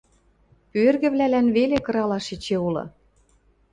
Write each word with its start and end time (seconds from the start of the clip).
Пӱэргӹвлӓлӓн 0.71 1.47
веле 1.55 1.77
кыралаш 1.85 2.27
эче 2.35 2.57
улы. 2.67 2.83